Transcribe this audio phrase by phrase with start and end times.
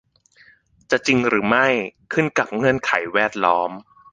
[0.89, 1.67] จะจริงหรือไม่
[2.13, 3.71] ขึ้นกับเงื่อนไขแวดล้อม